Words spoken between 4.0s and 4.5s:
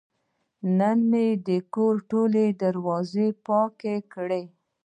کړه.